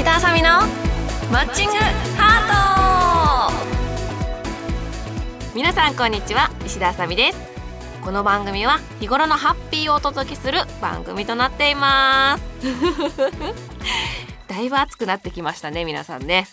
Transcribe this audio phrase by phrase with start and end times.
[0.00, 0.48] 石田あさみの
[1.30, 1.74] マッチング
[2.16, 3.56] ハート。
[5.54, 7.38] 皆さんこんにちは石田あさみです。
[8.02, 12.42] この番組は日頃のハッピーをお届けする番組となっています。
[14.48, 16.48] だいぶ暑くなってきましたね皆さんね。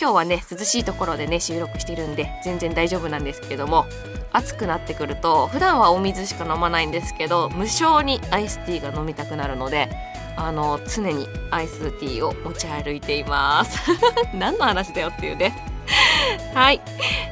[0.00, 3.86] 今日はね涼しいところでね収録しているんで全然大丈夫なんですけども
[4.32, 9.88] 暑くなってくると普段はお水しか飲まないんですけど無性にアイスティーが飲みたくなるので
[10.36, 13.78] あの常にアイスティーを持ち歩いています。
[14.34, 15.56] 何の話だよっていうね。
[16.54, 16.80] はい、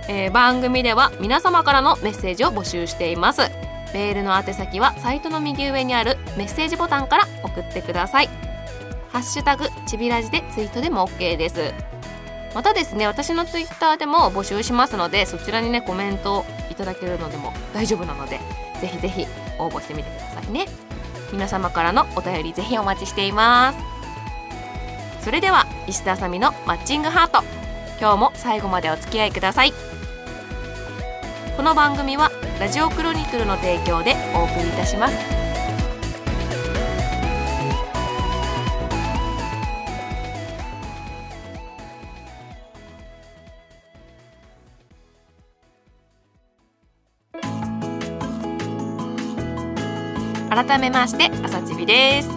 [0.09, 3.43] えー、番組では皆様からのメッセージを募集しています。
[3.93, 8.29] メールの宛先はサイトの右上にあるメッセージボタンから送ってください。
[9.13, 11.73] ハッシュタグちびラジでツイートでも OK です。
[12.55, 18.39] またですね私のツイッターでも募集しますのでそちらにねコメントいただけるのでも大丈夫なので
[18.81, 19.27] ぜひぜひ
[19.59, 20.67] 応募してみてくださいね。
[21.35, 23.79] 皆様からのお便りぜひお待ちしています。
[25.25, 27.43] それでは石田あさみのマッチングハート。
[28.01, 29.73] 今日も最後までお付き合いください。
[31.57, 35.44] この番組はラジオクロニクルの提供でお送りいたします。
[50.55, 52.29] 改めまして朝ちびです。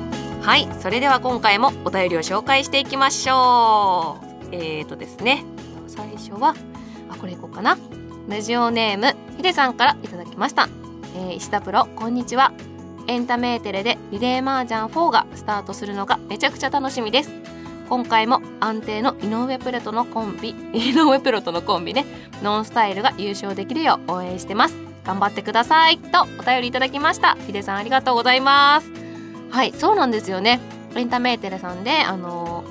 [0.41, 4.47] はいそれでは今回もお便りを紹介していきましょう。
[4.51, 5.43] えーとですね
[5.85, 6.55] 最初は
[7.09, 7.77] あこれいこうかな。
[8.27, 10.67] ラジオネームひでさんからいただきました、
[11.15, 12.53] えー、石田プロこんにちは。
[13.05, 17.31] エンタメーテレでリレーマージャン4がスタートするのがめちゃくちゃ楽しみです。
[17.88, 22.03] 今回も安定の井上プロとのコンビ井上プロとのコンビね
[22.41, 24.86] ノンスタイルが優勝できるよう応援してます。
[25.08, 25.97] 頑張ってください。
[25.97, 27.36] とお便りいただきました。
[27.47, 28.91] ヒデさんありがとうございます。
[29.50, 30.59] はいそうなんですよね。
[30.95, 32.63] エンタメーテレさんであの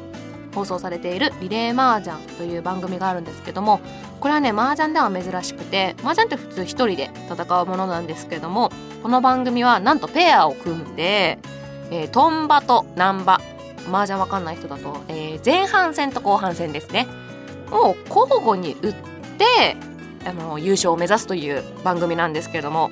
[0.52, 3.80] ー、放送されているリレーマージャンという番組があるんですけども
[4.20, 8.70] これはね麻雀では珍しくて麻雀って普通一人で戦うものなんですけども
[9.02, 11.38] この番組はなんとペアを組んで、
[11.90, 13.40] えー、トンバとナンバ
[13.90, 17.06] 麻雀わかんない人だと、えー、前半戦と後半戦ですね。
[17.70, 18.94] を交互に打っ
[19.38, 19.76] て
[20.26, 22.90] あの優勝を目指すという番組なんですけれども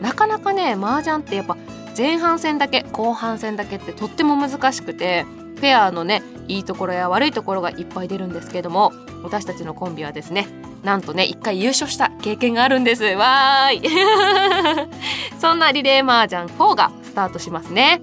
[0.00, 1.56] なかなかね麻雀ってやっぱ
[1.96, 5.24] 前半戦だけ後半戦だけってとっても難しくて
[5.60, 8.92] ペアのねいいところや悪いところがいっぱい出るんですけれども
[9.22, 10.46] 私たちのコンビはですね
[10.84, 13.02] なんとね一回優勝した経験があるんです。
[13.02, 13.82] わーい。
[15.40, 18.00] そんなリレー麻雀4がスタートしますね、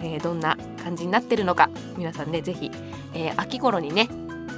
[0.00, 2.70] えー、どんな感じになってるのか皆さんね是非、
[3.12, 4.08] えー、秋頃にね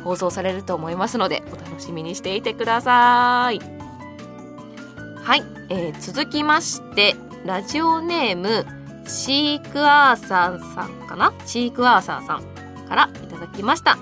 [0.06, 3.58] 放送されると思いますのでお楽しみにしていてください。
[5.18, 8.64] はい、えー、続きましてラジオネーム
[9.08, 11.32] シークアーサーさんかな？
[11.44, 12.44] シークアーサーさん
[12.88, 13.98] からいただきました。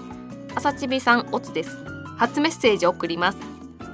[0.54, 1.78] 朝ちびさんおつです。
[2.18, 3.38] 初メッセージを送ります。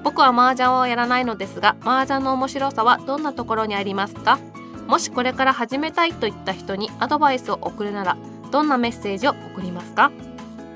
[0.02, 4.40] 僕は麻雀をやらないのですが麻雀の面白さはどんなところにありますか？
[4.88, 8.16] もしこれから始めたいといった人にアドバイスを送るなら
[8.50, 10.10] どんなメッセージを送りますか？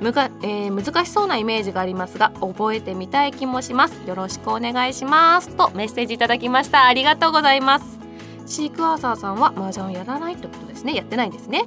[0.00, 3.94] むが、えー、難しそうなイメージがありますが覚えてみたい気もします。
[4.06, 5.50] よろしくお願いします。
[5.50, 6.86] とメッセージいただきました。
[6.86, 7.98] ありがとうございます。
[8.46, 10.94] シークワーサーさんは麻雀をやらないってことですね。
[10.94, 11.64] やってないんですね。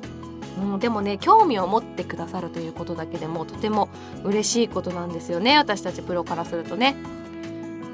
[0.60, 3.90] うん、でもね興味を持ってくださるということだけでもとても
[4.24, 5.58] 嬉しいことなんですよね。
[5.58, 6.96] 私たちプロからするとね。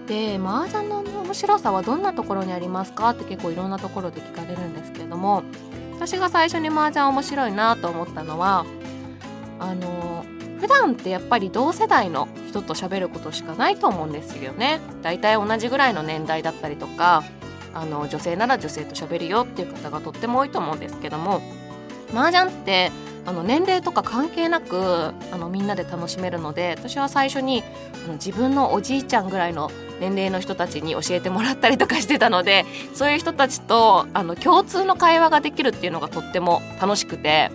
[0.08, 3.10] で麻雀の面白さはどんなところにありますか？
[3.12, 5.44] って結構いろんなところで聞かれるんですけれども
[5.96, 8.66] 私が最初に麻雀面白いなと思ったのは
[9.60, 10.26] あの
[10.60, 14.80] 普段ってやっぱり同世代の人と喋ることしかないと思うんですよね。
[15.02, 17.24] だいたい同じぐらいの年代だったりとか
[17.74, 21.42] あの女性なら女性と喋るよっていう方がとっても多いと思うんですけども
[22.14, 22.92] 麻雀って
[23.26, 27.64] あの年齢とか関係なくあのみんなで楽しめるので私は最初に
[28.06, 37.50] あの自分のおじいちゃんぐらいの年齢の人たちに教えてもらったりとかしてたのでそういう人たちとあの共通の会話ができるっていうのがとっても楽しくて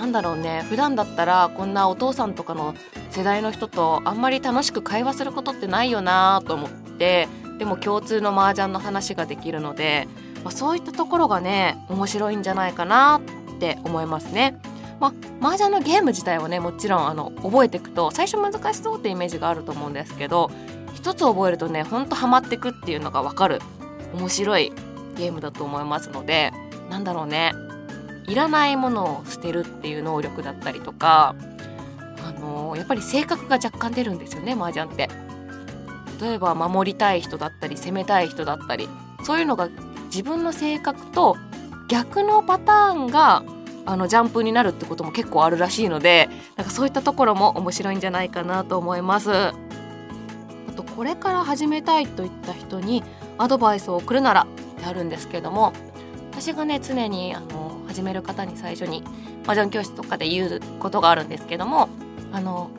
[0.00, 2.74] なんだろうね普段だったらこんなお父さんとかの
[3.10, 10.08] 世代の人とあんまり楽しく会話することってないよなと思ってでも共通の麻雀の話ができるので、
[10.42, 13.20] まあ、そういったところがね面白いんじゃないかな
[13.56, 14.58] って思いますね。
[15.00, 15.08] ま
[15.42, 20.50] あ、麻雀のゲーム自体はねもちろんあの覚えていくと最初難しそうってイメージがあると思うんですけど
[20.94, 23.60] 一つ覚えるとねほんとハマってくっていうのが分かる
[24.14, 24.72] 面白い
[25.16, 26.52] ゲームだと思いますので
[26.90, 27.52] なんだろうね
[28.26, 31.34] いらないものを捨てるっていう能力だったりとか、
[32.24, 35.08] あのー、やっぱり性格が若干出るんですよね麻雀って。
[36.20, 38.88] 例えば守りたい人だったり攻めたい人だったり
[39.24, 39.70] そういうのが
[40.06, 41.36] 自分の性格と
[41.88, 43.42] 逆のパターンが
[43.86, 49.54] あのジャンプになるってことも結構あるらしいのでなんかそういったところも面白いんじゃないかなと思いますあ
[50.76, 53.02] とこれから始めたいといった人に
[53.38, 54.46] アドバイスを送るならっ
[54.78, 55.72] てあるんですけども
[56.30, 57.59] 私がね常にあの
[57.90, 59.02] 始める方に最初に
[59.42, 61.88] 麻雀教室とかで言うことがあるんですけども
[62.30, 62.70] あの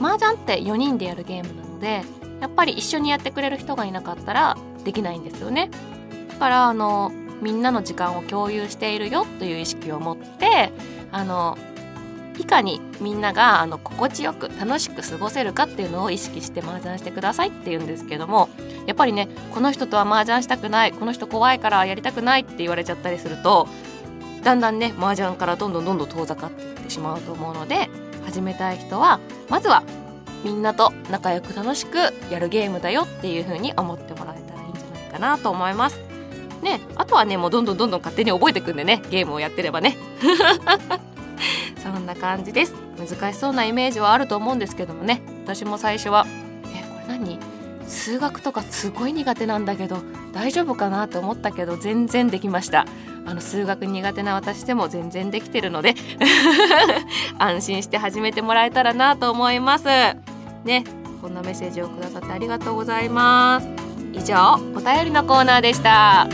[0.00, 2.02] 麻雀って4人でやるゲームなので
[2.40, 5.70] やっぱり一緒にやってくれる人がいなかったらできないんですよね。
[6.28, 7.10] だからあの
[7.40, 10.72] みんなの時間を共有しているよという意識を持って
[11.10, 11.56] あの
[12.38, 18.48] いかにみんながあの心地よく楽しく過ごせるかっていうのを意識して麻雀してくださいって言うんですけども
[18.86, 23.68] やっぱりねこの人とは麻雀したくないこの人怖いからやりたくないって言われちゃったりすると
[24.44, 27.88] だんだんね麻雀からどんどんどんどん遠ざかっていってしまうと思うので
[28.26, 29.18] 始めたい人は
[29.48, 29.82] まずは
[30.44, 31.96] みんなと仲良く楽しく
[32.30, 35.98] やるゲームだよっていう風に思ってもらえたらいいんじゃないかなと思います。
[36.62, 39.96] ね、あとはねもうどんどんどんどん勝手に覚えてくんでねゲームをやってればね。
[41.82, 42.74] そんな感じです。
[42.98, 45.22] 難しそうなイメージはあると思うんですけどもね。
[45.44, 46.26] 私も最初は
[46.74, 47.38] えこれ何？
[47.86, 49.98] 数学とかすごい苦手なんだけど
[50.32, 52.86] 大丈夫かなと思ったけど全然できました。
[53.26, 55.94] あの数学苦手な私でも全然できてるので
[57.38, 59.84] 安心して始めてもらえたらなと思います。
[60.64, 60.84] ね
[61.20, 63.68] こんなメッセージをくださってありがとうございます。
[64.12, 66.28] 以上お便りのコーナーでした。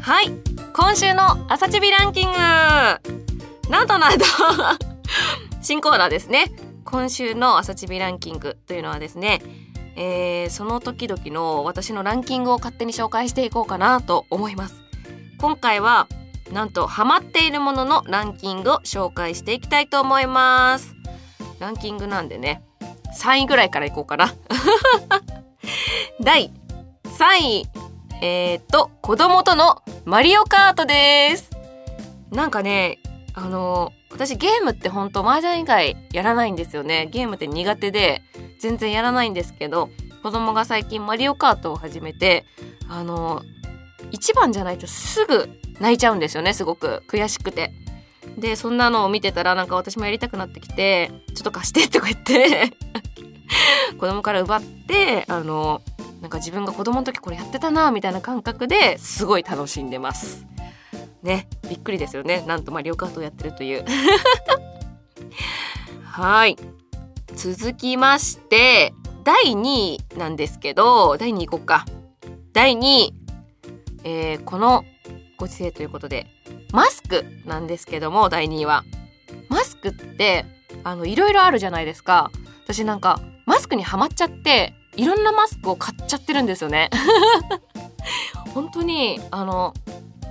[0.00, 0.30] はい
[0.72, 2.38] 今週の朝チビランキング。
[3.68, 4.24] なんとなんと
[5.66, 6.52] 新コーナーですね。
[6.84, 9.42] 今週の朝チビランキングというのはですね
[9.96, 14.76] えー、その時々の私のランキングを勝手に紹介していこうかなと思います。
[15.38, 16.06] 今回は
[16.52, 20.94] なんとハマっているもののランキングを紹介していきたいと思います。
[21.58, 22.62] ランキングなんでね
[23.20, 24.32] 3位ぐらいからいこうかな。
[26.22, 26.52] 第
[27.02, 27.66] 3位
[28.22, 31.50] えー、っと子供とのマリオカートです。
[32.30, 33.00] なんかね
[33.34, 38.22] あの私ゲームって本当麻雀以外やらないんですよねゲームって苦手で
[38.58, 39.90] 全然やらないんですけど
[40.22, 42.44] 子供が最近マリオカートを始めて
[42.88, 43.42] あの
[44.12, 45.48] 1番じゃないとすぐ
[45.80, 47.72] 泣いちゃうんですよねすごく悔しくて。
[48.38, 52.70] でそんなのを見てたらなんか私もやりたくなってきて「ちょっと貸して」とか言って
[53.98, 55.80] 子供から奪ってあの
[56.20, 60.44] なんか自分が子供の時これやってたなみたいな感覚ですごい楽しんでます。
[61.22, 62.44] ねびっくりですよね。
[62.46, 63.84] なんとマリオカートをやってるという。
[66.04, 66.56] はい。
[67.34, 71.84] 続きまして第2位なんですけど第2位いこうか。
[72.52, 73.14] 第2位、
[74.04, 74.84] えー、この
[75.36, 76.26] ご時世ということで
[76.72, 78.84] マスクなんですけども第2位は。
[79.48, 80.44] マスクって
[80.84, 82.30] あのいろいろあるじゃないですか。
[82.64, 86.90] 私なんかマスクにはまっちゃっていろんなマスクを買っちゃってるんですよね。
[88.54, 89.74] 本当にあの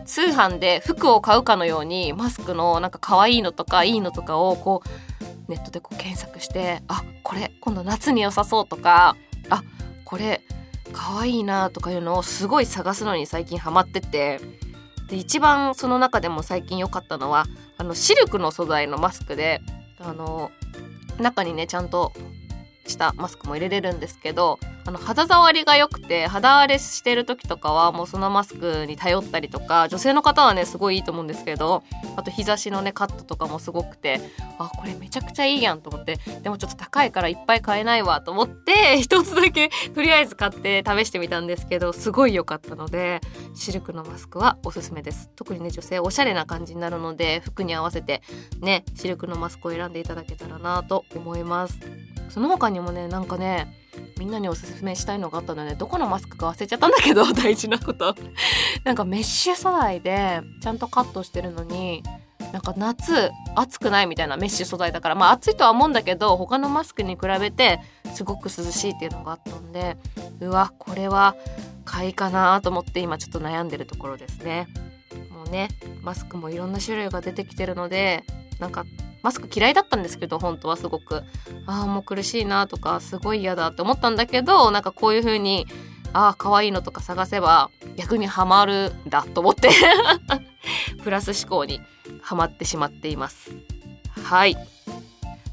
[0.06, 9.16] 通販で服を買うかのようにマスクのなんか可愛いのとかいいのとかをこうネットでこう検索してあこれ今度夏に良さそうとか
[9.50, 9.64] あ
[10.06, 10.42] これ
[10.94, 14.40] 可愛いなとかいうのをすごい探すのに最近ハマってて
[15.10, 17.46] で一番その中でも最近良かったのは
[17.78, 19.62] あのシルクの素材のマスクで
[20.00, 20.52] あの
[21.20, 22.12] 中にねちゃんと
[22.90, 31.84] したマスクも入れれるんですけどあの肌触りが良くて肌荒れしてる時とかはもうそのマスクに頼ったりとか女性の方はねすごいいいと思うんですけど
[32.16, 34.22] あと日差しのねカットとかもすごくて
[34.60, 43.22] あこれめちゃくちゃいいやんと思ってでもちょっと高いからいっぱい買えないわと思って 一つだけとりあえず買って試してみたんですけどすごい良かったので
[43.56, 45.30] シルクのマスクはおすすめです。
[45.36, 48.22] 特にね女性おしゃれな感じになるので服に合わせて
[48.60, 51.80] ねシルクのマスクを選んでいただけたらなと思います。
[52.30, 53.68] その他にもねなんかね
[54.18, 58.16] みんなにおすすめしたいのがあったのでどこのマスクか忘れちゃったんだけど 大事なこと。
[58.84, 62.04] なんかメッシュ素材でちゃんとカットしてるのに
[62.52, 65.16] なんか夏暑くないみたいなメッシュ素材だから。
[65.16, 67.82] まあ暑いとは思うんだけど他のマスクに比べて
[68.14, 69.98] すごく涼しいっていうのがあったんで
[70.40, 71.36] うわこれは
[71.84, 74.68] 買いかなと思って今ちょっと悩んでるところですね。
[75.32, 75.70] もうね
[76.02, 78.24] マスクもいろんな種類が出てきてるので
[78.60, 78.86] なんか
[79.26, 81.24] マスク嫌いだったんですけど本当はすごく。
[81.66, 85.66] ああもう苦しいなとかすごい嫌だって思ったんだけどなんかこういう風に
[86.14, 89.72] ああ可愛いのとか探せば逆にハマるんだと思って
[91.04, 91.82] プラス思考に
[92.22, 93.50] はまってしまっています。
[94.24, 94.56] はい。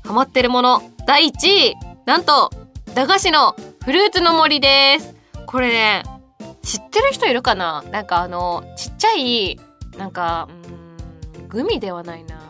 [0.04, 1.32] ハマってるもの第1
[1.70, 1.74] 位
[2.04, 2.50] なんと
[2.94, 5.14] 駄菓子のフルーツの森です。
[5.46, 6.02] これね
[6.62, 7.82] 知ってる人いるかな？
[7.90, 9.58] なんかあのちっちゃい
[9.96, 10.46] なんか
[11.36, 12.41] うんグミではないな。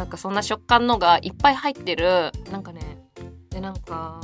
[0.00, 2.80] なんかそんな食感のがいっぱい入ってるなんかね
[3.50, 4.18] でなんか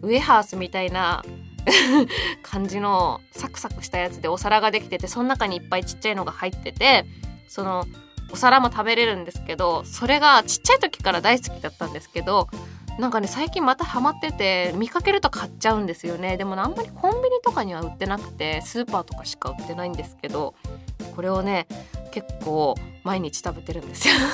[0.00, 1.24] ウエハースみたいな
[2.44, 7.04] 感じのサクサクしたやつでお皿ができててその中にいっぱいちっちゃいのが入ってて
[7.48, 7.84] その
[8.30, 12.48] お皿も食べれるんですけどそれがちっちゃい時から大好きだったんですけど
[13.00, 16.36] なんかね最近またハマってて見かけると買っちゃうんですよね。
[16.36, 20.54] でもあんまりコンビニとかには売ってなくてスーパーとかしか売ってないんですけど
[21.16, 21.66] これをね
[22.14, 24.14] 結構毎日食べてるんですよ。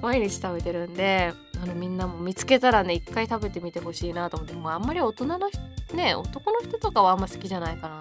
[0.00, 4.54] 毎日食べてるんであのみんなも見つけたらね一回食べてみてほしいなと思って。
[4.54, 5.50] もうあんまり大人の
[5.92, 8.00] ね男の人とかはあんま好きじゃないかな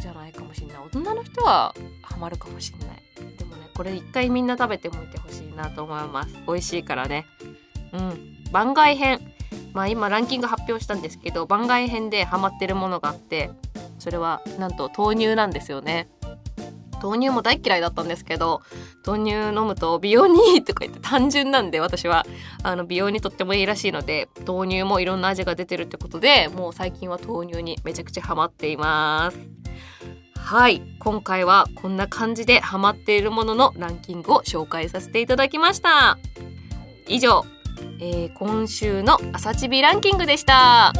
[0.00, 0.78] じゃないかもしんない。
[0.78, 2.88] 大人の人はハマるかもしんない。
[3.38, 6.34] でもねこれ一回みんな食べてみてほしいなと思います。
[6.48, 7.26] 美味しいからね。
[7.92, 8.38] うん。
[8.50, 9.20] 番外編。
[9.72, 13.50] まあ今ランキング発表したんですけど番外編でハマってるものがあって
[13.98, 16.08] それはなんと豆乳なんですよね。
[17.06, 18.62] 豆乳も大嫌いだったんですけど
[19.06, 22.26] 豆乳飲むと美容にいいとか言って単純なんで私は。
[22.62, 29.38] あの美容にとってもいいらしいので豆乳もいろんな味が出てるってことでもう最近は豆乳にめちゃくちゃハマっています。
[30.36, 30.82] はい。
[31.00, 36.18] 今回はこんな感じでハマっているもののランキングを紹介させていただきました。
[37.08, 37.44] 以上、
[38.00, 40.92] えー、今週の朝チビランキングでした。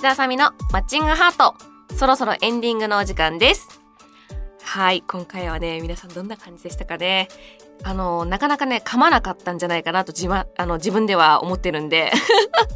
[0.00, 1.54] 石田あさみのマッチングハート。
[1.94, 3.82] そろそろエンディングのお時間です。
[4.62, 7.28] はい、今回はね、皆さんどんな感じでしたかね。
[7.82, 12.12] あの、なかなかね、噛まなかったんじゃないかなと自分、あの、自分では思ってるんで。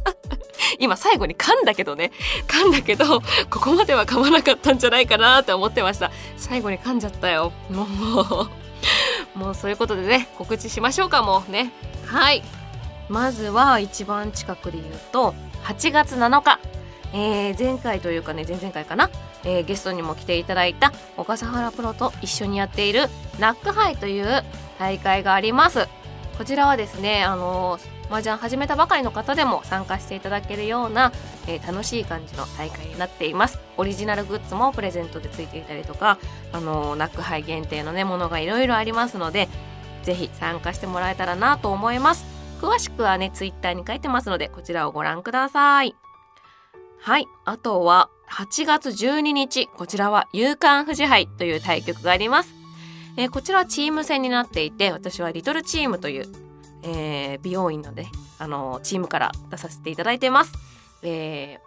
[0.79, 2.13] 今最後に噛んだけどね、
[2.47, 6.11] 噛んだけど、ここまでは噛まなかったんじゃないかなって思ってました。
[6.37, 7.53] 最後に噛んじゃったよ。
[7.71, 7.87] も
[9.35, 11.73] う、もうそういうことでね、告知しましょうか、もうね。
[12.05, 12.43] はい。
[13.09, 16.61] まずは一番近くで言うと、8月7日、
[17.17, 19.09] えー、前回というかね前々回かな、
[19.45, 23.07] えー、ゲストにも来ていただいた小笠原プロと一緒にやっている
[23.39, 24.43] ナックハイという
[24.81, 25.89] 大会があります。
[26.37, 31.13] こちらはですねあのー、麻雀始めたばかりの方でも参加していただけるような、
[31.47, 33.61] えー、楽しい感じの大会になっています。
[33.77, 36.19] オリジナルグッズもプレゼントでついていたりとか
[36.53, 39.49] あのー、ナックハイ限定のねものがいろいろありますので
[40.03, 42.27] ぜひ参加してもらえたらなと思います。
[42.61, 45.95] 詳しくはねツイッターに書いてますのでこちらをご覧ください。
[47.05, 47.29] はい。
[47.45, 52.55] あとは、8月12日、こちらは、夕刊富士杯という対局があります。
[53.19, 56.27] えー、こちらはチーム戦になっていて、私はリトルチームという、
[56.83, 60.55] えー、美容院のね、あのー、チームから出させていただいてます。
[61.03, 61.59] え、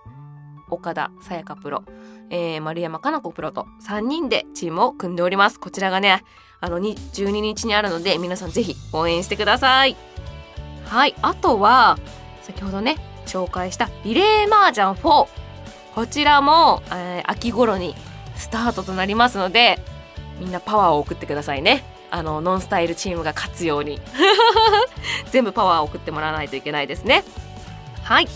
[0.71, 1.83] 岡田さやかプロ、
[2.31, 5.59] え、丸山かな子プロと3人でチームを組んでおります。
[5.59, 6.23] こちらがね、
[6.61, 9.95] あの、12日にあるので、皆さんぜひ応援してください。
[10.85, 11.13] はい。
[11.21, 11.99] あとは、
[12.41, 12.95] 先ほどね、
[13.27, 15.27] 紹介したリレーマージャン4
[15.95, 17.95] こちらも、えー、秋頃に
[18.35, 19.79] スタートとなりますので
[20.39, 21.83] みんなパワーを送ってくださいね。
[22.09, 23.99] あのノンスタイルチームが勝つように。
[25.31, 27.23] 全部パワーを送ってもらわないといけないですね。
[28.03, 28.29] はい、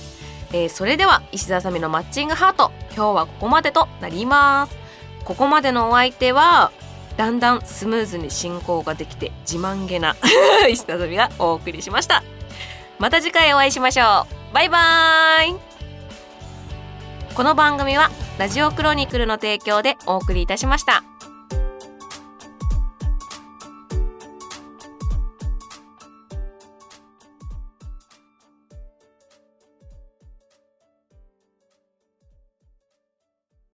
[0.51, 2.71] えー、それでは石田さみのマッチングハート。
[2.95, 4.75] 今日はここまでとなります。
[5.23, 6.71] ここまでのお相手は
[7.15, 10.15] だんだんスムーズに進行ができて自慢げな
[10.69, 12.23] 石田さみがお送りしました。
[12.99, 14.40] また次回お会いしましょう。
[14.53, 15.55] バイバイ
[17.35, 21.10] この番組はラジオクロニクルの提供でお送りいたしました。